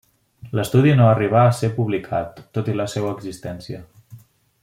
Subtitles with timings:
[0.59, 3.85] L’estudi no arribà a ser publicat tot i la seua existència.